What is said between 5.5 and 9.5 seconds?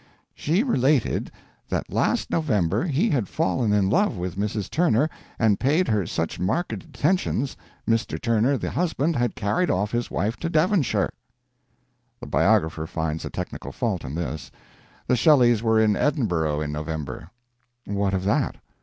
paid her such marked attentions Mr. Turner, the husband, had